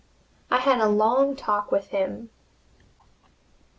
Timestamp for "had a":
0.57-0.87